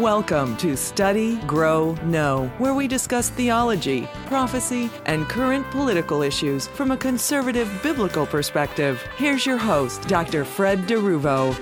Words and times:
Welcome 0.00 0.56
to 0.56 0.74
Study, 0.74 1.36
Grow, 1.40 1.92
Know, 2.04 2.50
where 2.56 2.72
we 2.72 2.88
discuss 2.88 3.28
theology, 3.28 4.08
prophecy, 4.24 4.88
and 5.04 5.28
current 5.28 5.70
political 5.70 6.22
issues 6.22 6.66
from 6.68 6.92
a 6.92 6.96
conservative 6.96 7.70
biblical 7.82 8.24
perspective. 8.24 9.02
Here's 9.18 9.44
your 9.44 9.58
host, 9.58 10.08
Dr. 10.08 10.46
Fred 10.46 10.86
DeRuvo. 10.86 11.54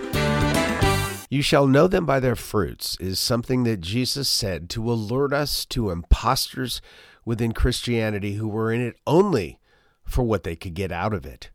You 1.28 1.42
shall 1.42 1.66
know 1.66 1.88
them 1.88 2.06
by 2.06 2.20
their 2.20 2.36
fruits 2.36 2.96
is 3.00 3.18
something 3.18 3.64
that 3.64 3.80
Jesus 3.80 4.28
said 4.28 4.70
to 4.70 4.92
alert 4.92 5.32
us 5.32 5.64
to 5.66 5.90
impostors 5.90 6.80
within 7.24 7.50
Christianity 7.50 8.34
who 8.34 8.46
were 8.46 8.72
in 8.72 8.80
it 8.80 8.94
only 9.08 9.58
for 10.04 10.22
what 10.22 10.44
they 10.44 10.54
could 10.54 10.74
get 10.74 10.92
out 10.92 11.12
of 11.12 11.26
it. 11.26 11.50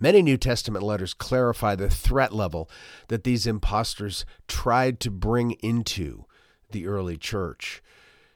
Many 0.00 0.22
New 0.22 0.36
Testament 0.36 0.84
letters 0.84 1.12
clarify 1.12 1.74
the 1.74 1.90
threat 1.90 2.32
level 2.32 2.70
that 3.08 3.24
these 3.24 3.48
impostors 3.48 4.24
tried 4.46 5.00
to 5.00 5.10
bring 5.10 5.52
into 5.52 6.24
the 6.70 6.86
early 6.86 7.16
church. 7.16 7.82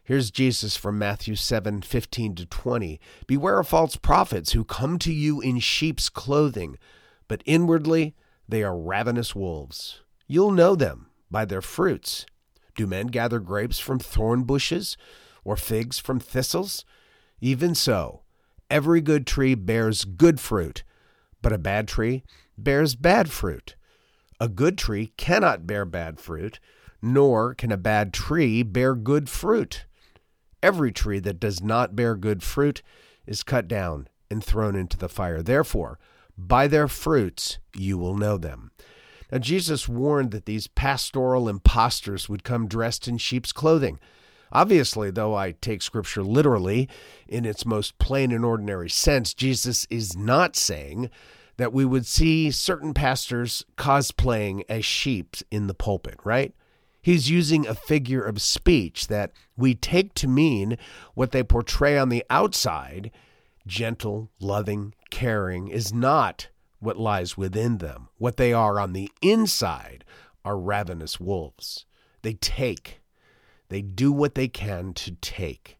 Here's 0.02 0.32
Jesus 0.32 0.76
from 0.76 0.98
Matthew 0.98 1.36
7 1.36 1.82
15 1.82 2.34
to 2.34 2.46
20. 2.46 3.00
Beware 3.28 3.60
of 3.60 3.68
false 3.68 3.94
prophets 3.94 4.52
who 4.52 4.64
come 4.64 4.98
to 4.98 5.12
you 5.12 5.40
in 5.40 5.60
sheep's 5.60 6.08
clothing, 6.08 6.78
but 7.28 7.44
inwardly 7.46 8.16
they 8.48 8.64
are 8.64 8.76
ravenous 8.76 9.36
wolves. 9.36 10.00
You'll 10.26 10.50
know 10.50 10.74
them 10.74 11.06
by 11.30 11.44
their 11.44 11.62
fruits. 11.62 12.26
Do 12.74 12.88
men 12.88 13.06
gather 13.06 13.38
grapes 13.38 13.78
from 13.78 14.00
thorn 14.00 14.42
bushes 14.42 14.96
or 15.44 15.56
figs 15.56 16.00
from 16.00 16.18
thistles? 16.18 16.84
Even 17.40 17.76
so, 17.76 18.22
every 18.68 19.00
good 19.00 19.28
tree 19.28 19.54
bears 19.54 20.04
good 20.04 20.40
fruit 20.40 20.82
but 21.42 21.52
a 21.52 21.58
bad 21.58 21.88
tree 21.88 22.22
bears 22.56 22.94
bad 22.94 23.30
fruit. 23.30 23.74
A 24.40 24.48
good 24.48 24.78
tree 24.78 25.12
cannot 25.16 25.66
bear 25.66 25.84
bad 25.84 26.18
fruit, 26.18 26.58
nor 27.00 27.54
can 27.54 27.70
a 27.70 27.76
bad 27.76 28.12
tree 28.12 28.62
bear 28.62 28.94
good 28.94 29.28
fruit. 29.28 29.84
Every 30.62 30.92
tree 30.92 31.18
that 31.20 31.40
does 31.40 31.60
not 31.60 31.96
bear 31.96 32.14
good 32.14 32.42
fruit 32.42 32.82
is 33.26 33.42
cut 33.42 33.68
down 33.68 34.08
and 34.30 34.42
thrown 34.42 34.76
into 34.76 34.96
the 34.96 35.08
fire. 35.08 35.42
Therefore, 35.42 35.98
by 36.38 36.66
their 36.66 36.88
fruits 36.88 37.58
you 37.76 37.98
will 37.98 38.16
know 38.16 38.38
them. 38.38 38.70
Now, 39.30 39.38
Jesus 39.38 39.88
warned 39.88 40.30
that 40.32 40.46
these 40.46 40.66
pastoral 40.66 41.48
impostors 41.48 42.28
would 42.28 42.44
come 42.44 42.68
dressed 42.68 43.08
in 43.08 43.18
sheep's 43.18 43.52
clothing. 43.52 43.98
Obviously, 44.52 45.10
though 45.10 45.34
I 45.34 45.52
take 45.52 45.82
Scripture 45.82 46.22
literally 46.22 46.88
in 47.26 47.44
its 47.44 47.64
most 47.64 47.98
plain 47.98 48.30
and 48.30 48.44
ordinary 48.44 48.90
sense, 48.90 49.32
Jesus 49.34 49.86
is 49.90 50.16
not 50.16 50.54
saying 50.54 51.10
that 51.56 51.72
we 51.72 51.84
would 51.84 52.06
see 52.06 52.50
certain 52.50 52.94
pastors 52.94 53.64
cosplaying 53.76 54.62
as 54.68 54.84
sheep 54.84 55.36
in 55.50 55.66
the 55.66 55.74
pulpit, 55.74 56.18
right? 56.24 56.54
He's 57.00 57.30
using 57.30 57.66
a 57.66 57.74
figure 57.74 58.22
of 58.22 58.40
speech 58.40 59.08
that 59.08 59.32
we 59.56 59.74
take 59.74 60.14
to 60.14 60.28
mean 60.28 60.78
what 61.14 61.32
they 61.32 61.42
portray 61.42 61.98
on 61.98 62.10
the 62.10 62.24
outside 62.30 63.10
gentle, 63.66 64.30
loving, 64.40 64.94
caring 65.10 65.68
is 65.68 65.92
not 65.92 66.48
what 66.78 66.98
lies 66.98 67.36
within 67.36 67.78
them. 67.78 68.08
What 68.18 68.36
they 68.36 68.52
are 68.52 68.78
on 68.78 68.92
the 68.92 69.10
inside 69.20 70.04
are 70.44 70.58
ravenous 70.58 71.20
wolves. 71.20 71.86
They 72.22 72.34
take 72.34 73.01
they 73.72 73.82
do 73.82 74.12
what 74.12 74.34
they 74.34 74.48
can 74.48 74.92
to 74.94 75.12
take. 75.20 75.78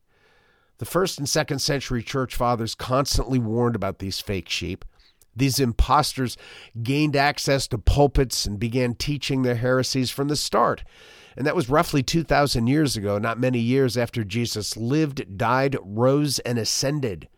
The 0.78 0.84
first 0.86 1.18
and 1.18 1.28
second 1.28 1.60
century 1.60 2.02
church 2.02 2.34
fathers 2.34 2.74
constantly 2.74 3.38
warned 3.38 3.76
about 3.76 3.98
these 3.98 4.18
fake 4.18 4.48
sheep. 4.48 4.84
These 5.36 5.60
impostors 5.60 6.36
gained 6.82 7.14
access 7.14 7.68
to 7.68 7.78
pulpits 7.78 8.46
and 8.46 8.58
began 8.58 8.94
teaching 8.94 9.42
their 9.42 9.54
heresies 9.54 10.10
from 10.10 10.28
the 10.28 10.36
start. 10.36 10.82
And 11.36 11.46
that 11.46 11.54
was 11.54 11.70
roughly 11.70 12.02
2,000 12.02 12.66
years 12.66 12.96
ago, 12.96 13.18
not 13.18 13.38
many 13.38 13.58
years 13.58 13.96
after 13.96 14.24
Jesus 14.24 14.76
lived, 14.76 15.38
died, 15.38 15.76
rose, 15.82 16.38
and 16.40 16.58
ascended. 16.58 17.28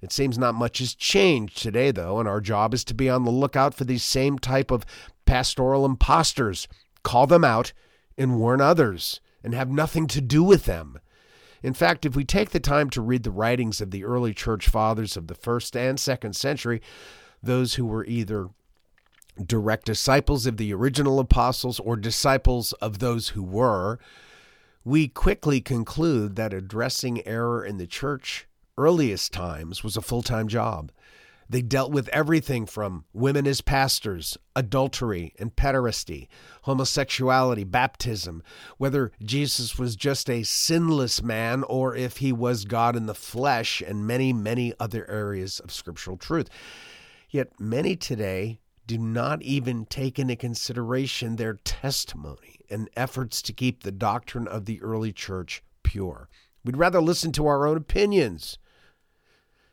It 0.00 0.12
seems 0.12 0.38
not 0.38 0.54
much 0.54 0.78
has 0.78 0.94
changed 0.94 1.58
today, 1.58 1.90
though, 1.90 2.20
and 2.20 2.28
our 2.28 2.40
job 2.40 2.74
is 2.74 2.84
to 2.84 2.94
be 2.94 3.08
on 3.08 3.24
the 3.24 3.30
lookout 3.30 3.74
for 3.74 3.84
these 3.84 4.04
same 4.04 4.38
type 4.38 4.70
of 4.70 4.84
pastoral 5.24 5.84
impostors, 5.84 6.68
call 7.02 7.26
them 7.26 7.44
out, 7.44 7.72
and 8.16 8.38
warn 8.38 8.60
others 8.60 9.20
and 9.42 9.54
have 9.54 9.70
nothing 9.70 10.06
to 10.08 10.20
do 10.20 10.42
with 10.42 10.64
them. 10.64 10.98
In 11.62 11.74
fact, 11.74 12.06
if 12.06 12.14
we 12.14 12.24
take 12.24 12.50
the 12.50 12.60
time 12.60 12.90
to 12.90 13.00
read 13.00 13.24
the 13.24 13.30
writings 13.30 13.80
of 13.80 13.90
the 13.90 14.04
early 14.04 14.32
church 14.32 14.68
fathers 14.68 15.16
of 15.16 15.26
the 15.26 15.34
first 15.34 15.76
and 15.76 15.98
second 15.98 16.36
century, 16.36 16.80
those 17.42 17.74
who 17.74 17.86
were 17.86 18.04
either 18.04 18.48
direct 19.44 19.86
disciples 19.86 20.46
of 20.46 20.56
the 20.56 20.72
original 20.72 21.20
apostles 21.20 21.80
or 21.80 21.96
disciples 21.96 22.72
of 22.74 22.98
those 22.98 23.30
who 23.30 23.42
were, 23.42 23.98
we 24.84 25.08
quickly 25.08 25.60
conclude 25.60 26.36
that 26.36 26.52
addressing 26.52 27.26
error 27.26 27.64
in 27.64 27.78
the 27.78 27.86
church 27.86 28.46
earliest 28.76 29.32
times 29.32 29.82
was 29.82 29.96
a 29.96 30.02
full 30.02 30.22
time 30.22 30.48
job. 30.48 30.92
They 31.50 31.62
dealt 31.62 31.92
with 31.92 32.08
everything 32.08 32.66
from 32.66 33.06
women 33.14 33.46
as 33.46 33.62
pastors, 33.62 34.36
adultery 34.54 35.32
and 35.38 35.56
pederasty, 35.56 36.28
homosexuality, 36.62 37.64
baptism, 37.64 38.42
whether 38.76 39.12
Jesus 39.22 39.78
was 39.78 39.96
just 39.96 40.28
a 40.28 40.42
sinless 40.42 41.22
man 41.22 41.62
or 41.62 41.96
if 41.96 42.18
he 42.18 42.32
was 42.32 42.66
God 42.66 42.96
in 42.96 43.06
the 43.06 43.14
flesh, 43.14 43.80
and 43.80 44.06
many, 44.06 44.32
many 44.32 44.74
other 44.78 45.08
areas 45.10 45.58
of 45.58 45.72
scriptural 45.72 46.18
truth. 46.18 46.50
Yet 47.30 47.58
many 47.58 47.96
today 47.96 48.60
do 48.86 48.98
not 48.98 49.40
even 49.42 49.86
take 49.86 50.18
into 50.18 50.36
consideration 50.36 51.36
their 51.36 51.54
testimony 51.64 52.60
and 52.70 52.90
efforts 52.94 53.40
to 53.42 53.52
keep 53.54 53.82
the 53.82 53.92
doctrine 53.92 54.48
of 54.48 54.66
the 54.66 54.82
early 54.82 55.12
church 55.12 55.62
pure. 55.82 56.28
We'd 56.62 56.76
rather 56.76 57.00
listen 57.00 57.32
to 57.32 57.46
our 57.46 57.66
own 57.66 57.78
opinions 57.78 58.58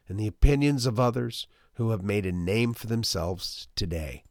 and 0.08 0.18
the 0.20 0.28
opinions 0.28 0.86
of 0.86 1.00
others 1.00 1.48
who 1.76 1.92
have 1.92 2.04
made 2.04 2.26
a 2.26 2.32
name 2.32 2.74
for 2.74 2.88
themselves 2.88 3.68
today. 3.76 4.24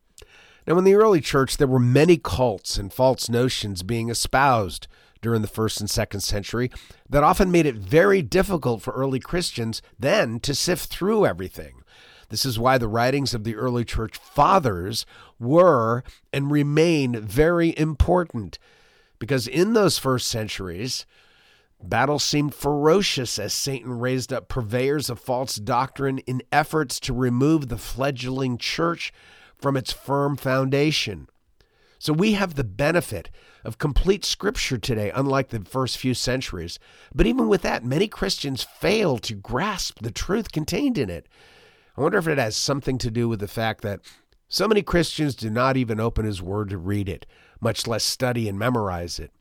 Now, 0.67 0.79
in 0.79 0.85
the 0.85 0.95
early 0.95 1.21
church, 1.21 1.57
there 1.57 1.69
were 1.69 1.79
many 1.79 2.17
cults 2.17 2.79
and 2.79 2.93
false 2.93 3.29
notions 3.29 3.83
being 3.83 4.09
espoused 4.09 4.87
during 5.21 5.43
the 5.43 5.49
first 5.49 5.81
and 5.81 5.89
second 5.89 6.21
century 6.21 6.71
that 7.09 7.23
often 7.23 7.51
made 7.51 7.67
it 7.67 7.77
very 7.77 8.23
difficult 8.23 8.83
for 8.83 8.93
early 8.93 9.21
Christians 9.21 9.83
then 9.99 10.41
to 10.41 10.55
sift 10.55 10.91
through 10.91 11.27
everything. 11.27 11.83
This 12.31 12.47
is 12.47 12.59
why 12.59 12.79
the 12.79 12.89
writings 12.89 13.35
of 13.35 13.45
the 13.45 13.57
early 13.57 13.85
church 13.85 14.17
fathers 14.17 15.05
were 15.39 16.03
and 16.33 16.51
remain 16.51 17.21
very 17.21 17.77
important, 17.79 18.59
because 19.19 19.47
in 19.47 19.75
those 19.75 19.99
first 19.99 20.29
centuries, 20.29 21.05
Battle 21.89 22.19
seemed 22.19 22.55
ferocious 22.55 23.39
as 23.39 23.53
Satan 23.53 23.99
raised 23.99 24.33
up 24.33 24.49
purveyors 24.49 25.11
of 25.11 25.21
false 25.21 25.57
doctrine 25.57 26.19
in 26.21 26.43
efforts 26.51 26.99
to 27.01 27.13
remove 27.13 27.69
the 27.69 27.77
fledgling 27.77 28.57
church 28.57 29.13
from 29.57 29.77
its 29.77 29.93
firm 29.93 30.37
foundation. 30.37 31.29
So 31.99 32.13
we 32.13 32.33
have 32.33 32.55
the 32.55 32.65
benefit 32.65 33.31
of 33.65 33.79
complete 33.79 34.25
scripture 34.25 34.79
today, 34.79 35.11
unlike 35.15 35.49
the 35.49 35.61
first 35.61 35.97
few 35.99 36.15
centuries. 36.15 36.79
But 37.15 37.27
even 37.27 37.49
with 37.49 37.63
that, 37.63 37.85
many 37.85 38.09
Christians 38.09 38.63
fail 38.63 39.19
to 39.19 39.35
grasp 39.35 40.01
the 40.01 40.11
truth 40.11 40.53
contained 40.53 40.99
in 40.99 41.09
it. 41.09 41.27
I 41.97 42.01
wonder 42.01 42.19
if 42.19 42.29
it 42.29 42.39
has 42.39 42.57
something 42.57 42.99
to 42.99 43.11
do 43.11 43.29
with 43.29 43.41
the 43.41 43.49
fact 43.49 43.83
that 43.83 44.01
so 44.49 44.69
many 44.69 44.83
Christians 44.83 45.35
do 45.35 45.49
not 45.49 45.77
even 45.77 46.01
open 46.01 46.27
His 46.27 46.43
Word 46.43 46.71
to 46.71 46.79
read 46.79 47.09
it, 47.09 47.27
much 47.61 47.87
less 47.87 48.05
study 48.05 48.49
and 48.49 48.59
memorize 48.59 49.19
it. 49.19 49.33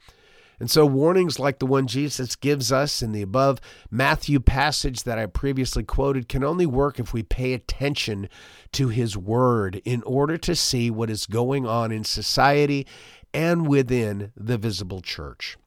And 0.63 0.71
so, 0.71 0.85
warnings 0.85 1.39
like 1.39 1.59
the 1.59 1.65
one 1.65 1.87
Jesus 1.87 2.37
gives 2.37 2.71
us 2.71 3.01
in 3.01 3.11
the 3.11 3.21
above 3.21 3.59
Matthew 3.91 4.39
passage 4.39 5.03
that 5.03 5.19
I 5.19 5.25
previously 5.25 5.83
quoted 5.83 6.29
can 6.29 6.41
only 6.41 6.65
work 6.65 7.01
if 7.01 7.11
we 7.11 7.21
pay 7.21 7.51
attention 7.51 8.29
to 8.71 8.87
his 8.87 9.17
word 9.17 9.81
in 9.83 10.01
order 10.03 10.37
to 10.37 10.55
see 10.55 10.89
what 10.89 11.09
is 11.09 11.25
going 11.25 11.67
on 11.67 11.91
in 11.91 12.05
society 12.05 12.87
and 13.33 13.67
within 13.67 14.31
the 14.37 14.57
visible 14.57 15.01
church. 15.01 15.57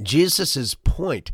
Jesus' 0.00 0.74
point 0.74 1.30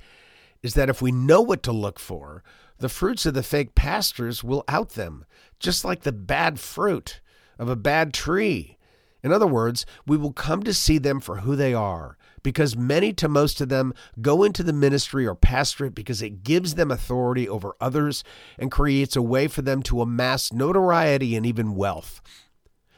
is 0.61 0.75
that 0.75 0.91
if 0.91 1.01
we 1.01 1.13
know 1.13 1.43
what 1.43 1.63
to 1.63 1.71
look 1.71 2.01
for, 2.01 2.43
the 2.79 2.89
fruits 2.89 3.25
of 3.25 3.35
the 3.35 3.45
fake 3.45 3.77
pastors 3.77 4.43
will 4.43 4.65
out 4.67 4.95
them, 4.95 5.25
just 5.61 5.85
like 5.85 6.01
the 6.01 6.11
bad 6.11 6.59
fruit 6.59 7.21
of 7.57 7.69
a 7.69 7.77
bad 7.77 8.13
tree. 8.13 8.79
In 9.23 9.33
other 9.33 9.47
words, 9.47 9.87
we 10.09 10.17
will 10.17 10.33
come 10.33 10.65
to 10.65 10.75
see 10.75 10.99
them 10.99 11.21
for 11.21 11.37
who 11.37 11.55
they 11.55 11.73
are 11.73 12.19
because 12.45 12.77
many 12.77 13.13
to 13.15 13.29
most 13.29 13.61
of 13.61 13.69
them 13.69 13.93
go 14.21 14.45
into 14.45 14.63
the 14.63 14.73
ministry 14.73 15.27
or 15.27 15.35
pastorate 15.35 15.97
because 15.97 16.23
it 16.23 16.45
gives 16.45 16.77
them 16.77 16.93
authority 16.93 17.49
over 17.49 17.75
others 17.81 18.23
and 18.57 18.71
creates 18.71 19.17
a 19.17 19.23
way 19.23 19.49
for 19.49 19.63
them 19.63 19.83
to 19.83 20.01
amass 20.01 20.53
notoriety 20.53 21.35
and 21.35 21.45
even 21.45 21.75
wealth. 21.75 22.21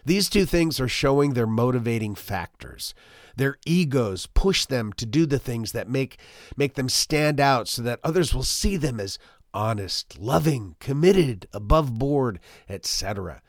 These 0.05 0.29
two 0.29 0.45
things 0.45 0.79
are 0.79 0.89
showing 0.89 1.33
their 1.33 1.47
motivating 1.47 2.15
factors. 2.15 2.93
Their 3.37 3.57
egos 3.65 4.27
push 4.27 4.67
them 4.67 4.93
to 4.95 5.07
do 5.07 5.27
the 5.27 5.39
things 5.39 5.73
that 5.73 5.89
make, 5.89 6.19
make 6.57 6.75
them 6.75 6.89
stand 6.89 7.41
out 7.41 7.69
so 7.69 7.83
that 7.83 8.01
others 8.05 8.35
will 8.35 8.43
see 8.43 8.77
them 8.77 9.01
as 9.01 9.19
honest, 9.55 10.19
loving, 10.19 10.77
committed, 10.81 11.49
above 11.53 11.99
board, 11.99 12.41
etc. 12.69 13.43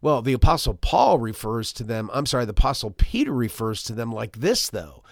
Well, 0.00 0.22
the 0.22 0.32
Apostle 0.32 0.74
Paul 0.74 1.18
refers 1.18 1.72
to 1.74 1.84
them, 1.84 2.10
I'm 2.12 2.26
sorry, 2.26 2.44
the 2.44 2.50
Apostle 2.50 2.90
Peter 2.90 3.32
refers 3.32 3.82
to 3.84 3.92
them 3.92 4.12
like 4.12 4.38
this, 4.38 4.68
though 4.68 5.02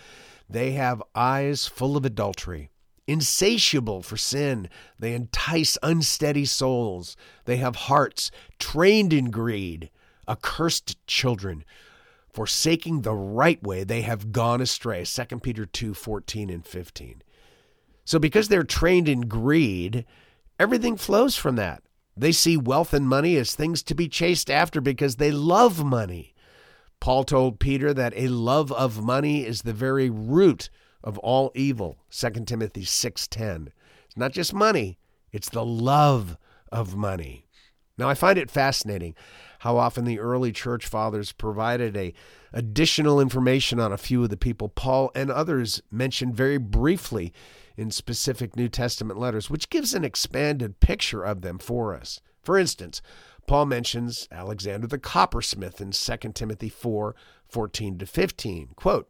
They 0.49 0.73
have 0.73 1.03
eyes 1.15 1.67
full 1.67 1.97
of 1.97 2.05
adultery. 2.05 2.71
Insatiable 3.07 4.03
for 4.03 4.17
sin, 4.17 4.69
they 4.99 5.15
entice 5.15 5.79
unsteady 5.83 6.45
souls. 6.45 7.17
They 7.45 7.57
have 7.59 7.77
hearts 7.77 8.31
trained 8.59 9.13
in 9.13 9.31
greed, 9.31 9.91
accursed 10.29 11.05
children. 11.07 11.65
Forsaking 12.33 13.03
the 13.03 13.15
right 13.15 13.63
way, 13.63 13.85
they 13.85 14.03
have 14.03 14.33
gone 14.33 14.61
astray. 14.61 15.05
2 15.05 15.39
Peter 15.39 15.67
2 15.67 15.95
14 15.95 16.51
and 16.51 16.67
15. 16.67 17.23
So, 18.05 18.19
because 18.19 18.49
they're 18.49 18.63
trained 18.63 19.09
in 19.09 19.23
greed, 19.23 20.05
everything 20.59 20.97
flows 20.97 21.37
from 21.37 21.57
that. 21.57 21.83
They 22.17 22.33
see 22.33 22.57
wealth 22.57 22.93
and 22.93 23.09
money 23.09 23.37
as 23.37 23.55
things 23.55 23.83
to 23.85 23.95
be 23.95 24.09
chased 24.09 24.51
after 24.51 24.81
because 24.81 25.17
they 25.17 25.31
love 25.31 25.85
money. 25.85 26.35
Paul 27.01 27.25
told 27.25 27.61
Peter 27.61 27.95
that 27.95 28.13
a 28.17 28.29
love 28.29 28.73
of 28.73 29.03
money 29.03 29.45
is 29.45 29.63
the 29.63 29.73
very 29.73 30.11
root 30.11 30.71
of 31.05 31.19
all 31.19 31.53
evil. 31.55 31.99
2 32.11 32.47
Timothy 32.47 32.85
6:10. 32.85 33.73
It's 34.07 34.17
not 34.17 34.33
just 34.33 34.53
money, 34.53 34.99
it's 35.33 35.49
the 35.49 35.65
love 35.65 36.37
of 36.73 36.97
money. 36.97 37.47
Now 37.99 38.09
I 38.09 38.15
find 38.15 38.39
it 38.39 38.51
fascinating 38.51 39.15
how 39.61 39.79
often 39.79 40.05
the 40.05 40.19
early 40.19 40.53
church 40.53 40.87
fathers 40.87 41.33
provided 41.33 41.97
a 41.97 42.13
additional 42.53 43.21
information 43.21 43.81
on 43.81 43.93
a 43.93 43.99
few 43.99 44.23
of 44.23 44.31
the 44.31 44.37
people 44.37 44.69
Paul 44.69 45.11
and 45.15 45.31
others 45.31 45.83
mentioned 45.91 46.35
very 46.35 46.59
briefly 46.59 47.33
in 47.77 47.91
specific 47.91 48.57
New 48.57 48.69
Testament 48.69 49.19
letters, 49.19 49.51
which 49.51 49.71
gives 49.71 49.95
an 49.95 50.05
expanded 50.05 50.81
picture 50.81 51.23
of 51.23 51.43
them 51.43 51.59
for 51.59 51.95
us. 51.95 52.21
For 52.43 52.59
instance, 52.59 53.03
Paul 53.47 53.67
mentions 53.67 54.29
Alexander 54.31 54.87
the 54.87 54.99
coppersmith 54.99 55.81
in 55.81 55.93
2 55.93 56.33
Timothy 56.33 56.69
4 56.69 57.15
14 57.49 57.99
to 57.99 58.07
15. 58.07 58.69
Quote, 58.77 59.09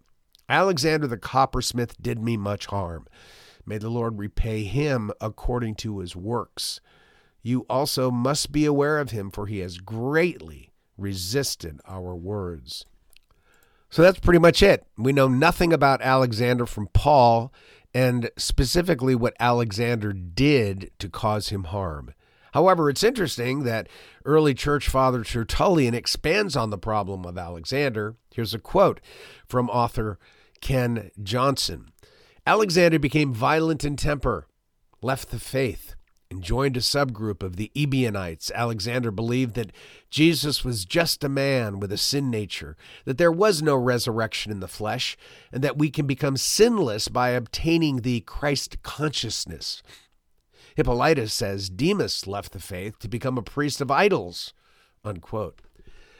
Alexander 0.48 1.06
the 1.06 1.16
coppersmith 1.16 2.00
did 2.00 2.22
me 2.22 2.36
much 2.36 2.66
harm. 2.66 3.06
May 3.64 3.78
the 3.78 3.90
Lord 3.90 4.18
repay 4.18 4.64
him 4.64 5.10
according 5.20 5.74
to 5.76 5.98
his 5.98 6.14
works. 6.14 6.80
You 7.42 7.66
also 7.68 8.10
must 8.10 8.52
be 8.52 8.64
aware 8.64 8.98
of 8.98 9.10
him, 9.10 9.30
for 9.30 9.46
he 9.46 9.58
has 9.58 9.78
greatly 9.78 10.70
resisted 10.96 11.80
our 11.86 12.14
words. 12.14 12.84
So 13.90 14.02
that's 14.02 14.18
pretty 14.18 14.38
much 14.38 14.62
it. 14.62 14.86
We 14.96 15.12
know 15.12 15.28
nothing 15.28 15.72
about 15.72 16.02
Alexander 16.02 16.66
from 16.66 16.88
Paul, 16.88 17.52
and 17.94 18.30
specifically 18.36 19.14
what 19.14 19.36
Alexander 19.40 20.12
did 20.12 20.90
to 20.98 21.08
cause 21.08 21.48
him 21.48 21.64
harm. 21.64 22.12
However, 22.56 22.88
it's 22.88 23.04
interesting 23.04 23.64
that 23.64 23.86
early 24.24 24.54
church 24.54 24.88
father 24.88 25.22
Tertullian 25.22 25.92
expands 25.92 26.56
on 26.56 26.70
the 26.70 26.78
problem 26.78 27.26
of 27.26 27.36
Alexander. 27.36 28.16
Here's 28.32 28.54
a 28.54 28.58
quote 28.58 28.98
from 29.46 29.68
author 29.68 30.18
Ken 30.62 31.10
Johnson 31.22 31.92
Alexander 32.46 32.98
became 32.98 33.34
violent 33.34 33.84
in 33.84 33.94
temper, 33.94 34.46
left 35.02 35.30
the 35.30 35.38
faith, 35.38 35.96
and 36.30 36.42
joined 36.42 36.78
a 36.78 36.80
subgroup 36.80 37.42
of 37.42 37.56
the 37.56 37.70
Ebionites. 37.76 38.50
Alexander 38.54 39.10
believed 39.10 39.52
that 39.56 39.72
Jesus 40.08 40.64
was 40.64 40.86
just 40.86 41.22
a 41.22 41.28
man 41.28 41.78
with 41.78 41.92
a 41.92 41.98
sin 41.98 42.30
nature, 42.30 42.74
that 43.04 43.18
there 43.18 43.30
was 43.30 43.60
no 43.60 43.76
resurrection 43.76 44.50
in 44.50 44.60
the 44.60 44.66
flesh, 44.66 45.18
and 45.52 45.62
that 45.62 45.76
we 45.76 45.90
can 45.90 46.06
become 46.06 46.38
sinless 46.38 47.08
by 47.08 47.30
obtaining 47.30 47.96
the 47.96 48.20
Christ 48.20 48.82
consciousness. 48.82 49.82
Hippolytus 50.76 51.32
says 51.32 51.70
Demas 51.70 52.26
left 52.26 52.52
the 52.52 52.60
faith 52.60 52.98
to 52.98 53.08
become 53.08 53.38
a 53.38 53.42
priest 53.42 53.80
of 53.80 53.90
idols. 53.90 54.52
Unquote. 55.04 55.62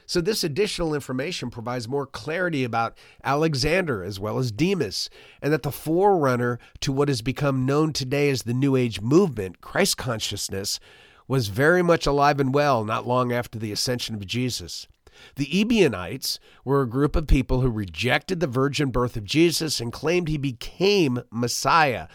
So, 0.06 0.20
this 0.20 0.42
additional 0.42 0.94
information 0.94 1.50
provides 1.50 1.88
more 1.88 2.06
clarity 2.06 2.64
about 2.64 2.96
Alexander 3.22 4.02
as 4.02 4.18
well 4.18 4.38
as 4.38 4.52
Demas, 4.52 5.10
and 5.42 5.52
that 5.52 5.62
the 5.62 5.72
forerunner 5.72 6.58
to 6.80 6.92
what 6.92 7.08
has 7.08 7.22
become 7.22 7.66
known 7.66 7.92
today 7.92 8.30
as 8.30 8.44
the 8.44 8.54
New 8.54 8.76
Age 8.76 9.00
movement, 9.00 9.60
Christ 9.60 9.98
consciousness, 9.98 10.80
was 11.28 11.48
very 11.48 11.82
much 11.82 12.06
alive 12.06 12.40
and 12.40 12.54
well 12.54 12.84
not 12.84 13.06
long 13.06 13.32
after 13.32 13.58
the 13.58 13.72
ascension 13.72 14.14
of 14.14 14.26
Jesus. 14.26 14.86
The 15.34 15.60
Ebionites 15.60 16.38
were 16.64 16.82
a 16.82 16.88
group 16.88 17.16
of 17.16 17.26
people 17.26 17.60
who 17.60 17.70
rejected 17.70 18.38
the 18.40 18.46
virgin 18.46 18.90
birth 18.90 19.16
of 19.16 19.24
Jesus 19.24 19.80
and 19.80 19.92
claimed 19.92 20.28
he 20.28 20.38
became 20.38 21.22
Messiah 21.30 22.06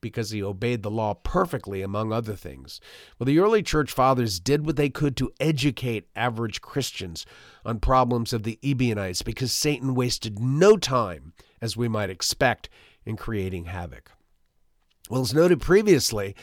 because 0.00 0.30
he 0.30 0.42
obeyed 0.42 0.82
the 0.82 0.90
law 0.90 1.14
perfectly, 1.14 1.82
among 1.82 2.12
other 2.12 2.34
things. 2.34 2.80
Well, 3.18 3.26
the 3.26 3.38
early 3.38 3.62
church 3.62 3.92
fathers 3.92 4.40
did 4.40 4.64
what 4.66 4.76
they 4.76 4.90
could 4.90 5.16
to 5.18 5.32
educate 5.40 6.08
average 6.16 6.60
Christians 6.60 7.26
on 7.64 7.80
problems 7.80 8.32
of 8.32 8.42
the 8.42 8.58
Ebionites 8.62 9.22
because 9.22 9.52
Satan 9.52 9.94
wasted 9.94 10.38
no 10.38 10.76
time, 10.76 11.32
as 11.60 11.76
we 11.76 11.88
might 11.88 12.10
expect, 12.10 12.68
in 13.04 13.16
creating 13.16 13.66
havoc. 13.66 14.12
Well, 15.08 15.22
as 15.22 15.34
noted 15.34 15.60
previously, 15.60 16.36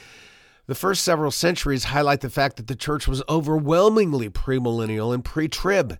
the 0.67 0.75
first 0.75 1.03
several 1.03 1.31
centuries 1.31 1.85
highlight 1.85 2.19
the 2.21 2.29
fact 2.29 2.57
that 2.57 2.67
the 2.67 2.75
church 2.75 3.07
was 3.07 3.23
overwhelmingly 3.29 4.29
premillennial 4.29 5.13
and 5.13 5.23
pre 5.23 5.47
trib. 5.47 5.97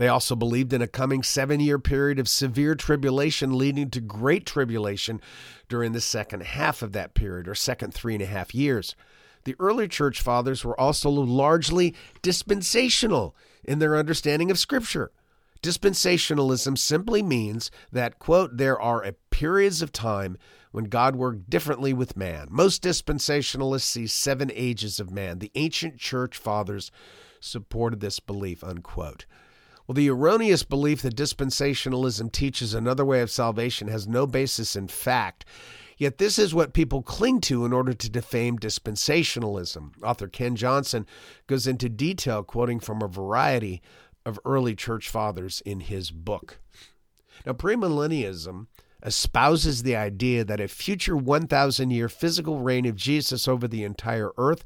They 0.00 0.08
also 0.08 0.34
believed 0.34 0.72
in 0.72 0.80
a 0.80 0.86
coming 0.86 1.22
seven 1.22 1.60
year 1.60 1.78
period 1.78 2.18
of 2.18 2.26
severe 2.26 2.74
tribulation 2.74 3.58
leading 3.58 3.90
to 3.90 4.00
great 4.00 4.46
tribulation 4.46 5.20
during 5.68 5.92
the 5.92 6.00
second 6.00 6.42
half 6.42 6.80
of 6.80 6.92
that 6.92 7.12
period, 7.12 7.46
or 7.46 7.54
second 7.54 7.92
three 7.92 8.14
and 8.14 8.22
a 8.22 8.26
half 8.26 8.54
years. 8.54 8.96
The 9.44 9.56
early 9.58 9.88
church 9.88 10.22
fathers 10.22 10.64
were 10.64 10.80
also 10.80 11.10
largely 11.10 11.94
dispensational 12.22 13.36
in 13.62 13.78
their 13.78 13.94
understanding 13.94 14.50
of 14.50 14.58
Scripture. 14.58 15.12
Dispensationalism 15.62 16.78
simply 16.78 17.22
means 17.22 17.70
that, 17.92 18.18
quote, 18.18 18.56
there 18.56 18.80
are 18.80 19.04
periods 19.28 19.82
of 19.82 19.92
time 19.92 20.38
when 20.72 20.84
God 20.84 21.14
worked 21.14 21.50
differently 21.50 21.92
with 21.92 22.16
man. 22.16 22.48
Most 22.48 22.82
dispensationalists 22.82 23.82
see 23.82 24.06
seven 24.06 24.50
ages 24.54 24.98
of 24.98 25.10
man. 25.10 25.40
The 25.40 25.52
ancient 25.56 25.98
church 25.98 26.38
fathers 26.38 26.90
supported 27.38 28.00
this 28.00 28.18
belief, 28.18 28.64
unquote. 28.64 29.26
Well, 29.90 29.96
the 29.96 30.08
erroneous 30.08 30.62
belief 30.62 31.02
that 31.02 31.16
dispensationalism 31.16 32.30
teaches 32.30 32.74
another 32.74 33.04
way 33.04 33.22
of 33.22 33.28
salvation 33.28 33.88
has 33.88 34.06
no 34.06 34.24
basis 34.24 34.76
in 34.76 34.86
fact. 34.86 35.44
Yet 35.98 36.18
this 36.18 36.38
is 36.38 36.54
what 36.54 36.74
people 36.74 37.02
cling 37.02 37.40
to 37.40 37.64
in 37.64 37.72
order 37.72 37.92
to 37.92 38.08
defame 38.08 38.56
dispensationalism. 38.56 40.00
Author 40.00 40.28
Ken 40.28 40.54
Johnson 40.54 41.06
goes 41.48 41.66
into 41.66 41.88
detail, 41.88 42.44
quoting 42.44 42.78
from 42.78 43.02
a 43.02 43.08
variety 43.08 43.82
of 44.24 44.38
early 44.44 44.76
church 44.76 45.08
fathers 45.08 45.60
in 45.66 45.80
his 45.80 46.12
book. 46.12 46.60
Now, 47.44 47.54
premillennialism 47.54 48.68
espouses 49.02 49.82
the 49.82 49.96
idea 49.96 50.44
that 50.44 50.60
a 50.60 50.68
future 50.68 51.16
1,000 51.16 51.90
year 51.90 52.08
physical 52.08 52.60
reign 52.60 52.86
of 52.86 52.94
Jesus 52.94 53.48
over 53.48 53.66
the 53.66 53.82
entire 53.82 54.30
earth 54.38 54.62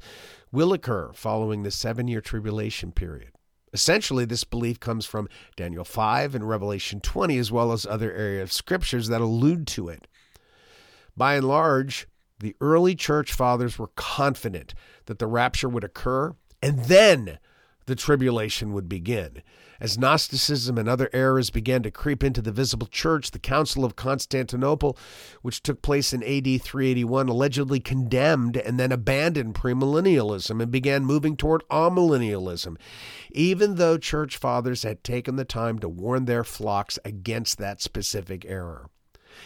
will 0.51 0.71
occur 0.71 1.11
following 1.13 1.63
the 1.63 1.71
seven 1.71 2.07
year 2.07 2.21
tribulation 2.21 2.91
period. 2.91 3.31
Essentially, 3.75 4.23
this 4.23 4.45
belief 4.45 4.79
comes 4.79 5.05
from 5.05 5.27
Daniel 5.57 5.83
5 5.83 6.33
and 6.33 6.47
Revelation 6.47 7.01
20, 7.01 7.37
as 7.37 7.51
well 7.51 7.73
as 7.73 7.85
other 7.85 8.09
areas 8.13 8.43
of 8.43 8.53
scriptures 8.53 9.09
that 9.09 9.19
allude 9.19 9.67
to 9.67 9.89
it. 9.89 10.07
By 11.17 11.35
and 11.35 11.45
large, 11.45 12.07
the 12.39 12.55
early 12.61 12.95
church 12.95 13.33
fathers 13.33 13.77
were 13.77 13.89
confident 13.97 14.73
that 15.07 15.19
the 15.19 15.27
rapture 15.27 15.67
would 15.67 15.83
occur 15.83 16.37
and 16.61 16.85
then 16.85 17.37
the 17.85 17.95
tribulation 17.95 18.73
would 18.73 18.89
begin. 18.89 19.41
As 19.79 19.97
Gnosticism 19.97 20.77
and 20.77 20.87
other 20.87 21.09
errors 21.11 21.49
began 21.49 21.83
to 21.83 21.91
creep 21.91 22.23
into 22.23 22.41
the 22.41 22.51
visible 22.51 22.87
church, 22.87 23.31
the 23.31 23.39
Council 23.39 23.83
of 23.83 23.95
Constantinople, 23.95 24.97
which 25.41 25.61
took 25.61 25.81
place 25.81 26.13
in 26.13 26.23
AD 26.23 26.61
381, 26.61 27.27
allegedly 27.27 27.79
condemned 27.79 28.55
and 28.55 28.79
then 28.79 28.91
abandoned 28.91 29.53
premillennialism 29.53 30.61
and 30.61 30.71
began 30.71 31.03
moving 31.03 31.35
toward 31.35 31.67
amillennialism, 31.69 32.77
even 33.31 33.75
though 33.75 33.97
church 33.97 34.37
fathers 34.37 34.83
had 34.83 35.03
taken 35.03 35.35
the 35.35 35.45
time 35.45 35.77
to 35.79 35.89
warn 35.89 36.25
their 36.25 36.43
flocks 36.43 36.97
against 37.03 37.57
that 37.57 37.81
specific 37.81 38.45
error. 38.45 38.89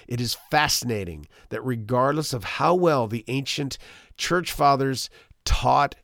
It 0.07 0.21
is 0.21 0.37
fascinating 0.51 1.27
that 1.49 1.65
regardless 1.65 2.33
of 2.33 2.43
how 2.43 2.75
well 2.75 3.07
the 3.07 3.25
ancient 3.27 3.79
church 4.17 4.51
fathers 4.51 5.09
taught 5.45 5.95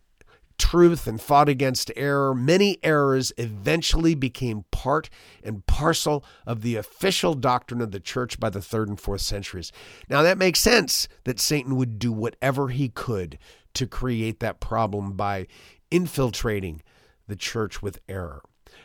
truth 0.58 1.08
and 1.08 1.22
fought 1.22 1.50
against 1.50 1.92
error, 1.96 2.34
many 2.34 2.78
errors 2.84 3.32
eventually 3.38 4.16
became 4.16 4.66
part 4.72 5.10
and 5.44 5.66
parcel 5.66 6.24
of 6.46 6.62
the 6.62 6.76
official 6.76 7.34
doctrine 7.34 7.82
of 7.82 7.92
the 7.92 8.00
church 8.00 8.40
by 8.40 8.50
the 8.50 8.62
third 8.62 8.88
and 8.88 9.00
fourth 9.00 9.22
centuries. 9.22 9.72
Now, 10.10 10.22
that 10.22 10.38
makes 10.38 10.60
sense 10.60 11.08
that 11.24 11.40
Satan 11.40 11.76
would 11.76 12.00
do 12.00 12.12
whatever 12.12 12.70
he 12.70 12.90
could 12.90 13.38
to 13.74 13.88
create 13.88 14.40
that 14.40 14.60
problem 14.60 15.14
by 15.14 15.48
infiltrating 15.92 16.82
the 17.28 17.36
church 17.36 17.82
with 17.82 18.00
error. 18.08 18.42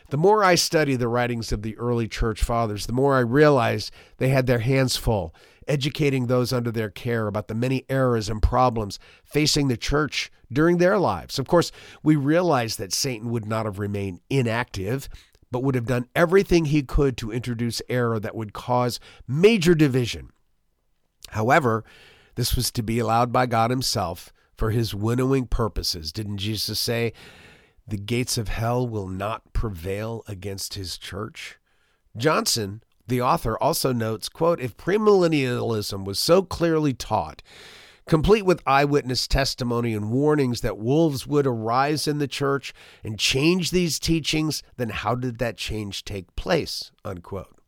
The 0.09 0.17
more 0.17 0.43
I 0.43 0.55
study 0.55 0.95
the 0.95 1.07
writings 1.07 1.51
of 1.51 1.61
the 1.61 1.77
early 1.77 2.07
church 2.07 2.43
fathers, 2.43 2.85
the 2.85 2.93
more 2.93 3.15
I 3.15 3.21
realize 3.21 3.91
they 4.17 4.29
had 4.29 4.47
their 4.47 4.59
hands 4.59 4.97
full 4.97 5.33
educating 5.67 6.25
those 6.25 6.51
under 6.51 6.71
their 6.71 6.89
care 6.89 7.27
about 7.27 7.47
the 7.47 7.55
many 7.55 7.85
errors 7.87 8.27
and 8.27 8.41
problems 8.41 8.99
facing 9.23 9.67
the 9.67 9.77
church 9.77 10.31
during 10.51 10.79
their 10.79 10.97
lives. 10.97 11.39
Of 11.39 11.47
course, 11.47 11.71
we 12.03 12.15
realize 12.15 12.75
that 12.75 12.91
Satan 12.91 13.29
would 13.29 13.45
not 13.45 13.65
have 13.65 13.79
remained 13.79 14.19
inactive, 14.29 15.07
but 15.51 15.63
would 15.63 15.75
have 15.75 15.85
done 15.85 16.07
everything 16.15 16.65
he 16.65 16.81
could 16.81 17.15
to 17.17 17.31
introduce 17.31 17.81
error 17.87 18.19
that 18.19 18.35
would 18.35 18.53
cause 18.53 18.99
major 19.27 19.75
division 19.75 20.31
However, 21.31 21.83
this 22.35 22.55
was 22.55 22.71
to 22.71 22.83
be 22.83 22.99
allowed 22.99 23.31
by 23.31 23.45
God 23.45 23.71
Himself 23.71 24.33
for 24.55 24.71
His 24.71 24.93
winnowing 24.93 25.47
purposes. 25.47 26.11
Didn't 26.11 26.37
Jesus 26.37 26.79
say, 26.79 27.13
the 27.91 27.97
gates 27.97 28.37
of 28.37 28.47
hell 28.47 28.87
will 28.87 29.07
not 29.07 29.51
prevail 29.51 30.23
against 30.25 30.75
His 30.75 30.97
church? 30.97 31.59
Johnson, 32.15 32.81
the 33.05 33.21
author, 33.21 33.57
also 33.61 33.91
notes, 33.91 34.29
quote, 34.29 34.61
if 34.61 34.77
premillennialism 34.77 36.05
was 36.05 36.17
so 36.17 36.41
clearly 36.41 36.93
taught, 36.93 37.41
complete 38.07 38.45
with 38.45 38.63
eyewitness 38.65 39.27
testimony 39.27 39.93
and 39.93 40.09
warnings 40.09 40.61
that 40.61 40.77
wolves 40.77 41.27
would 41.27 41.45
arise 41.45 42.07
in 42.07 42.17
the 42.17 42.29
church 42.29 42.73
and 43.03 43.19
change 43.19 43.71
these 43.71 43.99
teachings, 43.99 44.63
then 44.77 44.89
how 44.89 45.13
did 45.13 45.37
that 45.39 45.57
change 45.57 46.05
take 46.05 46.33
place? 46.37 46.91
Unquote. 47.03 47.59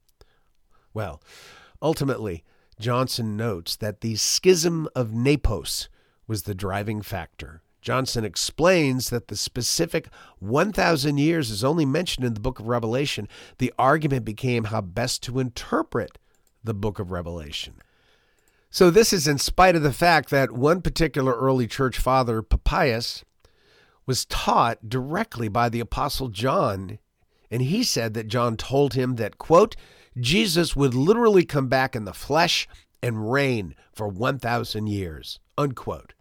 Well, 0.94 1.22
ultimately, 1.82 2.46
Johnson 2.80 3.36
notes 3.36 3.76
that 3.76 4.00
the 4.00 4.16
schism 4.16 4.88
of 4.96 5.12
Nepos 5.12 5.90
was 6.28 6.44
the 6.44 6.56
driving 6.56 7.02
factor. 7.02 7.63
Johnson 7.84 8.24
explains 8.24 9.10
that 9.10 9.28
the 9.28 9.36
specific 9.36 10.08
1,000 10.40 11.18
years 11.18 11.52
is 11.52 11.64
only 11.64 11.86
mentioned 11.86 12.26
in 12.26 12.34
the 12.34 12.40
book 12.40 12.60
of 12.60 12.68
Revelation. 12.68 13.28
The 13.58 13.74
argument 13.78 14.24
became 14.24 14.66
how 14.66 14.82
best 14.82 15.22
to 15.24 15.40
interpret 15.40 16.18
the 16.64 16.74
book 16.74 16.98
of 16.98 17.12
Revelation. 17.12 17.76
So, 18.72 18.90
this 18.90 19.14
is 19.14 19.28
in 19.28 19.38
spite 19.38 19.76
of 19.76 19.84
the 19.84 19.94
fact 19.94 20.30
that 20.30 20.54
one 20.54 20.82
particular 20.82 21.34
early 21.34 21.68
church 21.68 22.00
father, 22.00 22.42
Papias, 22.42 23.24
was 24.06 24.26
taught 24.26 24.90
directly 24.90 25.48
by 25.48 25.70
the 25.70 25.82
Apostle 25.82 26.30
John. 26.30 27.00
And 27.52 27.62
he 27.62 27.84
said 27.84 28.14
that 28.16 28.30
John 28.30 28.58
told 28.58 28.94
him 28.94 29.18
that, 29.18 29.38
quote, 29.38 29.76
Jesus 30.18 30.76
would 30.76 30.96
literally 30.96 31.46
come 31.46 31.68
back 31.68 31.96
in 31.96 32.06
the 32.06 32.14
flesh 32.14 32.68
and 33.02 33.32
reign 33.32 33.76
for 33.94 34.08
1,000 34.08 34.88
years, 34.88 35.40
unquote. 35.58 36.14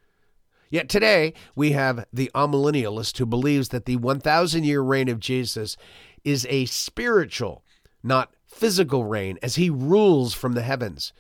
Yet 0.73 0.88
today, 0.88 1.35
we 1.55 1.73
have 1.73 2.07
the 2.14 2.31
amillennialist 2.35 3.19
who 3.19 3.26
believes 3.26 3.69
that 3.69 3.85
the 3.85 3.97
1,000 3.97 4.64
year 4.64 4.81
reign 4.81 5.11
of 5.11 5.21
Jesus 5.21 5.76
is 6.25 6.47
a 6.49 6.64
spiritual, 6.64 7.62
not 8.02 8.33
physical 8.47 9.05
reign, 9.05 9.38
as 9.43 9.57
he 9.57 9.69
rules 9.69 10.33
from 10.33 10.55
the 10.55 10.62
heavens. 10.62 11.12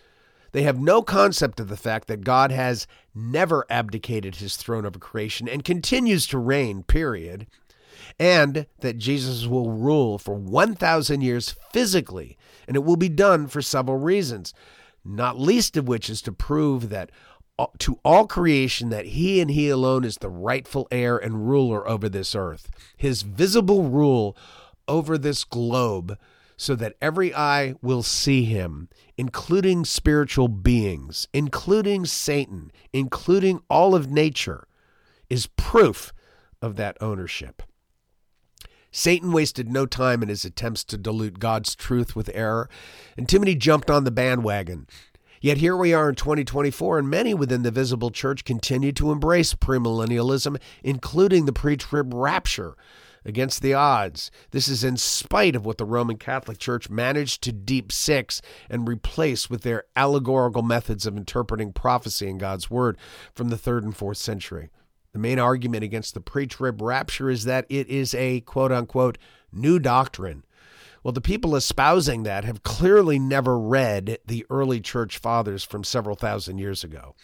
They 0.52 0.62
have 0.62 0.80
no 0.80 1.02
concept 1.02 1.60
of 1.60 1.68
the 1.68 1.76
fact 1.76 2.08
that 2.08 2.24
God 2.24 2.50
has 2.50 2.86
never 3.14 3.66
abdicated 3.68 4.36
his 4.36 4.56
throne 4.56 4.86
of 4.86 4.98
creation 5.00 5.46
and 5.50 5.62
continues 5.62 6.26
to 6.28 6.38
reign, 6.38 6.82
period, 6.82 7.46
and 8.18 8.64
that 8.80 8.96
Jesus 8.96 9.46
will 9.46 9.70
rule 9.70 10.16
for 10.16 10.34
1,000 10.34 11.20
years 11.20 11.54
physically, 11.74 12.38
and 12.66 12.74
it 12.74 12.84
will 12.84 12.96
be 12.96 13.10
done 13.10 13.48
for 13.48 13.60
several 13.60 13.98
reasons, 13.98 14.54
not 15.04 15.38
least 15.38 15.76
of 15.76 15.86
which 15.86 16.08
is 16.08 16.22
to 16.22 16.32
prove 16.32 16.88
that 16.88 17.10
to 17.78 17.98
all 18.04 18.26
creation 18.26 18.88
that 18.90 19.06
he 19.06 19.40
and 19.40 19.50
he 19.50 19.68
alone 19.68 20.04
is 20.04 20.16
the 20.16 20.28
rightful 20.28 20.88
heir 20.90 21.16
and 21.16 21.48
ruler 21.48 21.86
over 21.88 22.08
this 22.08 22.34
earth. 22.34 22.70
His 22.96 23.22
visible 23.22 23.84
rule 23.84 24.36
over 24.88 25.18
this 25.18 25.44
globe 25.44 26.18
so 26.56 26.74
that 26.76 26.94
every 27.00 27.34
eye 27.34 27.74
will 27.82 28.02
see 28.02 28.44
him, 28.44 28.88
including 29.16 29.84
spiritual 29.84 30.48
beings, 30.48 31.26
including 31.32 32.06
Satan, 32.06 32.70
including 32.92 33.62
all 33.68 33.94
of 33.94 34.10
nature, 34.10 34.68
is 35.28 35.48
proof 35.56 36.12
of 36.60 36.76
that 36.76 36.96
ownership. 37.00 37.62
Satan 38.92 39.32
wasted 39.32 39.72
no 39.72 39.86
time 39.86 40.22
in 40.22 40.28
his 40.28 40.44
attempts 40.44 40.84
to 40.84 40.98
dilute 40.98 41.38
God's 41.38 41.74
truth 41.74 42.14
with 42.14 42.30
error, 42.34 42.68
and 43.16 43.32
many 43.32 43.54
jumped 43.54 43.90
on 43.90 44.04
the 44.04 44.10
bandwagon. 44.10 44.86
Yet 45.42 45.56
here 45.58 45.76
we 45.76 45.92
are 45.92 46.08
in 46.08 46.14
2024, 46.14 47.00
and 47.00 47.10
many 47.10 47.34
within 47.34 47.64
the 47.64 47.72
visible 47.72 48.12
church 48.12 48.44
continue 48.44 48.92
to 48.92 49.10
embrace 49.10 49.54
premillennialism, 49.54 50.56
including 50.84 51.46
the 51.46 51.52
pre 51.52 51.76
trib 51.76 52.14
rapture 52.14 52.76
against 53.24 53.60
the 53.60 53.74
odds. 53.74 54.30
This 54.52 54.68
is 54.68 54.84
in 54.84 54.96
spite 54.96 55.56
of 55.56 55.66
what 55.66 55.78
the 55.78 55.84
Roman 55.84 56.16
Catholic 56.16 56.58
Church 56.58 56.88
managed 56.88 57.42
to 57.42 57.52
deep 57.52 57.90
six 57.90 58.40
and 58.70 58.88
replace 58.88 59.50
with 59.50 59.62
their 59.62 59.82
allegorical 59.96 60.62
methods 60.62 61.06
of 61.06 61.16
interpreting 61.16 61.72
prophecy 61.72 62.28
in 62.28 62.38
God's 62.38 62.70
Word 62.70 62.96
from 63.34 63.48
the 63.48 63.58
third 63.58 63.82
and 63.82 63.96
fourth 63.96 64.18
century. 64.18 64.70
The 65.12 65.18
main 65.18 65.40
argument 65.40 65.82
against 65.82 66.14
the 66.14 66.20
pre 66.20 66.46
trib 66.46 66.80
rapture 66.80 67.28
is 67.28 67.42
that 67.46 67.66
it 67.68 67.88
is 67.88 68.14
a 68.14 68.42
quote 68.42 68.70
unquote 68.70 69.18
new 69.52 69.80
doctrine. 69.80 70.44
Well, 71.02 71.12
the 71.12 71.20
people 71.20 71.56
espousing 71.56 72.22
that 72.22 72.44
have 72.44 72.62
clearly 72.62 73.18
never 73.18 73.58
read 73.58 74.18
the 74.26 74.46
early 74.50 74.80
church 74.80 75.18
fathers 75.18 75.64
from 75.64 75.82
several 75.82 76.16
thousand 76.16 76.58
years 76.58 76.84
ago. 76.84 77.14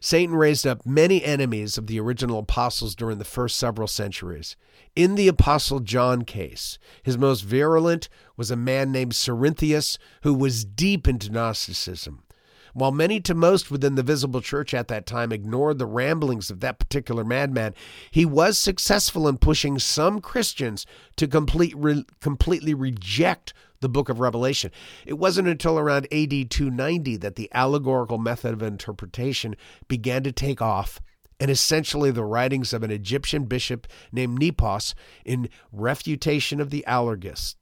Satan 0.00 0.34
raised 0.34 0.66
up 0.66 0.86
many 0.86 1.22
enemies 1.22 1.76
of 1.76 1.86
the 1.86 2.00
original 2.00 2.38
apostles 2.38 2.94
during 2.94 3.18
the 3.18 3.24
first 3.24 3.58
several 3.58 3.86
centuries. 3.86 4.56
In 4.96 5.14
the 5.14 5.28
Apostle 5.28 5.80
John 5.80 6.22
case, 6.22 6.78
his 7.02 7.18
most 7.18 7.42
virulent 7.42 8.08
was 8.36 8.50
a 8.50 8.56
man 8.56 8.92
named 8.92 9.12
Cerinthius 9.12 9.98
who 10.22 10.32
was 10.32 10.64
deep 10.64 11.06
into 11.06 11.30
Gnosticism. 11.30 12.22
While 12.72 12.92
many 12.92 13.20
to 13.20 13.34
most 13.34 13.70
within 13.70 13.94
the 13.94 14.02
visible 14.02 14.40
church 14.40 14.74
at 14.74 14.88
that 14.88 15.06
time 15.06 15.32
ignored 15.32 15.78
the 15.78 15.86
ramblings 15.86 16.50
of 16.50 16.60
that 16.60 16.78
particular 16.78 17.24
madman, 17.24 17.74
he 18.10 18.24
was 18.24 18.58
successful 18.58 19.28
in 19.28 19.38
pushing 19.38 19.78
some 19.78 20.20
Christians 20.20 20.86
to 21.16 21.26
complete, 21.26 21.74
re, 21.76 22.04
completely 22.20 22.74
reject 22.74 23.52
the 23.80 23.88
book 23.88 24.08
of 24.08 24.20
Revelation. 24.20 24.70
It 25.06 25.14
wasn't 25.14 25.48
until 25.48 25.78
around 25.78 26.06
AD 26.12 26.50
290 26.50 27.16
that 27.16 27.36
the 27.36 27.50
allegorical 27.52 28.18
method 28.18 28.52
of 28.52 28.62
interpretation 28.62 29.56
began 29.88 30.22
to 30.22 30.32
take 30.32 30.60
off 30.60 31.00
and 31.40 31.50
essentially 31.50 32.10
the 32.10 32.24
writings 32.24 32.72
of 32.72 32.82
an 32.82 32.90
Egyptian 32.90 33.46
bishop 33.46 33.86
named 34.12 34.38
Nepos 34.38 34.94
in 35.24 35.48
refutation 35.72 36.60
of 36.60 36.68
the 36.68 36.84
Allegorists. 36.86 37.56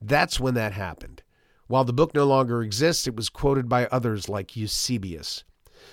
That's 0.00 0.38
when 0.38 0.54
that 0.54 0.74
happened. 0.74 1.22
While 1.70 1.84
the 1.84 1.92
book 1.92 2.14
no 2.16 2.24
longer 2.24 2.64
exists, 2.64 3.06
it 3.06 3.14
was 3.14 3.28
quoted 3.28 3.68
by 3.68 3.86
others 3.86 4.28
like 4.28 4.56
Eusebius. 4.56 5.44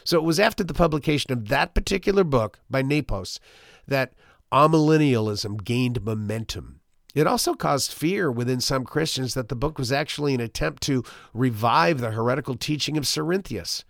So 0.03 0.17
it 0.17 0.23
was 0.23 0.39
after 0.39 0.63
the 0.63 0.73
publication 0.73 1.31
of 1.31 1.49
that 1.49 1.75
particular 1.75 2.23
book 2.23 2.59
by 2.67 2.81
Nepos 2.81 3.39
that 3.87 4.15
amillennialism 4.51 5.63
gained 5.63 6.03
momentum. 6.03 6.79
It 7.13 7.27
also 7.27 7.53
caused 7.53 7.93
fear 7.93 8.31
within 8.31 8.59
some 8.59 8.85
Christians 8.85 9.35
that 9.35 9.49
the 9.49 9.55
book 9.55 9.77
was 9.77 9.91
actually 9.91 10.33
an 10.33 10.41
attempt 10.41 10.81
to 10.83 11.03
revive 11.31 11.99
the 11.99 12.09
heretical 12.09 12.55
teaching 12.55 12.97
of 12.97 13.03
Cerinthius, 13.03 13.83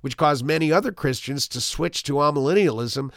which 0.00 0.16
caused 0.16 0.42
many 0.42 0.72
other 0.72 0.90
Christians 0.90 1.46
to 1.48 1.60
switch 1.60 2.02
to 2.04 2.14
amillennialism, 2.14 3.12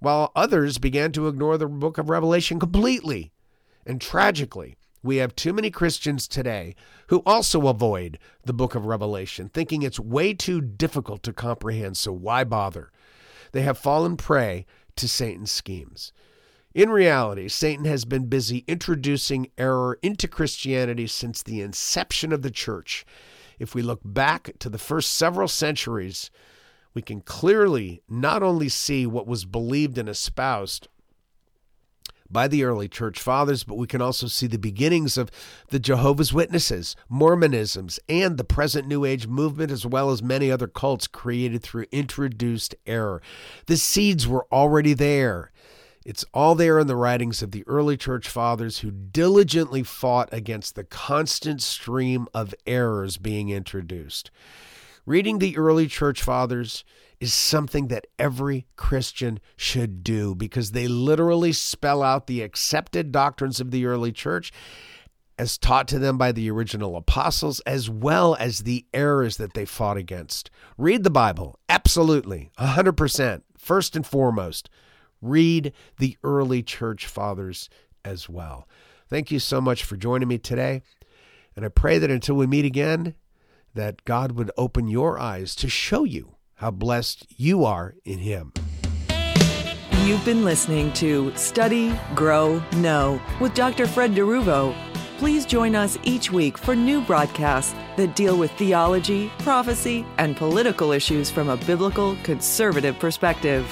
while 0.00 0.32
others 0.34 0.78
began 0.78 1.12
to 1.12 1.28
ignore 1.28 1.56
the 1.56 1.68
book 1.68 1.98
of 1.98 2.10
Revelation 2.10 2.58
completely. 2.58 3.30
And 3.86 4.00
tragically, 4.00 4.76
we 5.02 5.16
have 5.16 5.34
too 5.34 5.52
many 5.52 5.70
Christians 5.70 6.28
today 6.28 6.74
who 7.08 7.22
also 7.24 7.68
avoid 7.68 8.18
the 8.44 8.52
book 8.52 8.74
of 8.74 8.86
Revelation, 8.86 9.48
thinking 9.48 9.82
it's 9.82 9.98
way 9.98 10.34
too 10.34 10.60
difficult 10.60 11.22
to 11.22 11.32
comprehend, 11.32 11.96
so 11.96 12.12
why 12.12 12.44
bother? 12.44 12.90
They 13.52 13.62
have 13.62 13.78
fallen 13.78 14.16
prey 14.16 14.66
to 14.96 15.08
Satan's 15.08 15.50
schemes. 15.50 16.12
In 16.74 16.90
reality, 16.90 17.48
Satan 17.48 17.84
has 17.86 18.04
been 18.04 18.26
busy 18.26 18.64
introducing 18.68 19.50
error 19.58 19.98
into 20.02 20.28
Christianity 20.28 21.06
since 21.06 21.42
the 21.42 21.62
inception 21.62 22.32
of 22.32 22.42
the 22.42 22.50
church. 22.50 23.04
If 23.58 23.74
we 23.74 23.82
look 23.82 24.00
back 24.04 24.52
to 24.60 24.68
the 24.68 24.78
first 24.78 25.14
several 25.14 25.48
centuries, 25.48 26.30
we 26.94 27.02
can 27.02 27.22
clearly 27.22 28.02
not 28.08 28.42
only 28.42 28.68
see 28.68 29.06
what 29.06 29.26
was 29.26 29.44
believed 29.44 29.98
and 29.98 30.08
espoused 30.08 30.88
by 32.30 32.48
the 32.48 32.64
early 32.64 32.88
church 32.88 33.20
fathers, 33.20 33.64
but 33.64 33.76
we 33.76 33.86
can 33.86 34.00
also 34.00 34.26
see 34.26 34.46
the 34.46 34.58
beginnings 34.58 35.18
of 35.18 35.30
the 35.68 35.78
Jehovah's 35.78 36.32
Witnesses, 36.32 36.96
Mormonisms, 37.10 37.98
and 38.08 38.36
the 38.36 38.44
present 38.44 38.86
New 38.86 39.04
Age 39.04 39.26
movement, 39.26 39.70
as 39.70 39.84
well 39.84 40.10
as 40.10 40.22
many 40.22 40.50
other 40.50 40.68
cults 40.68 41.06
created 41.06 41.62
through 41.62 41.86
introduced 41.90 42.74
error. 42.86 43.20
The 43.66 43.76
seeds 43.76 44.26
were 44.28 44.46
already 44.52 44.94
there. 44.94 45.50
It's 46.04 46.24
all 46.32 46.54
there 46.54 46.78
in 46.78 46.86
the 46.86 46.96
writings 46.96 47.42
of 47.42 47.50
the 47.50 47.64
early 47.66 47.96
church 47.96 48.26
fathers 48.28 48.78
who 48.78 48.90
diligently 48.90 49.82
fought 49.82 50.30
against 50.32 50.74
the 50.74 50.84
constant 50.84 51.60
stream 51.60 52.26
of 52.32 52.54
errors 52.66 53.18
being 53.18 53.50
introduced. 53.50 54.30
Reading 55.04 55.38
the 55.38 55.56
early 55.58 55.88
church 55.88 56.22
fathers 56.22 56.84
is 57.20 57.34
something 57.34 57.88
that 57.88 58.06
every 58.18 58.66
Christian 58.76 59.38
should 59.56 60.02
do 60.02 60.34
because 60.34 60.72
they 60.72 60.88
literally 60.88 61.52
spell 61.52 62.02
out 62.02 62.26
the 62.26 62.40
accepted 62.40 63.12
doctrines 63.12 63.60
of 63.60 63.70
the 63.70 63.84
early 63.84 64.10
church 64.10 64.52
as 65.38 65.56
taught 65.56 65.88
to 65.88 65.98
them 65.98 66.18
by 66.18 66.32
the 66.32 66.50
original 66.50 66.96
apostles, 66.96 67.60
as 67.60 67.88
well 67.88 68.36
as 68.38 68.60
the 68.60 68.84
errors 68.92 69.38
that 69.38 69.54
they 69.54 69.64
fought 69.64 69.96
against. 69.96 70.50
Read 70.76 71.02
the 71.02 71.10
Bible, 71.10 71.58
absolutely, 71.68 72.50
100%. 72.58 73.42
First 73.56 73.96
and 73.96 74.06
foremost, 74.06 74.68
read 75.22 75.72
the 75.98 76.18
early 76.22 76.62
church 76.62 77.06
fathers 77.06 77.70
as 78.04 78.28
well. 78.28 78.68
Thank 79.08 79.30
you 79.30 79.38
so 79.38 79.62
much 79.62 79.82
for 79.82 79.96
joining 79.96 80.28
me 80.28 80.36
today. 80.36 80.82
And 81.56 81.64
I 81.64 81.68
pray 81.68 81.98
that 81.98 82.10
until 82.10 82.36
we 82.36 82.46
meet 82.46 82.66
again, 82.66 83.14
that 83.74 84.04
God 84.04 84.32
would 84.32 84.50
open 84.58 84.88
your 84.88 85.18
eyes 85.18 85.54
to 85.56 85.68
show 85.68 86.04
you 86.04 86.36
how 86.60 86.70
blessed 86.70 87.26
you 87.38 87.64
are 87.64 87.94
in 88.04 88.18
Him. 88.18 88.52
You've 90.04 90.24
been 90.26 90.44
listening 90.44 90.92
to 90.94 91.34
Study, 91.34 91.98
Grow, 92.14 92.62
Know 92.76 93.20
with 93.40 93.54
Dr. 93.54 93.86
Fred 93.86 94.14
DeRuvo. 94.14 94.74
Please 95.16 95.46
join 95.46 95.74
us 95.74 95.98
each 96.02 96.30
week 96.30 96.58
for 96.58 96.76
new 96.76 97.00
broadcasts 97.00 97.74
that 97.96 98.14
deal 98.14 98.36
with 98.36 98.50
theology, 98.52 99.30
prophecy, 99.38 100.04
and 100.18 100.36
political 100.36 100.92
issues 100.92 101.30
from 101.30 101.48
a 101.48 101.56
biblical 101.56 102.16
conservative 102.24 102.98
perspective. 102.98 103.66